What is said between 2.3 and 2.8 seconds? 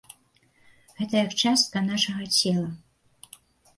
цела.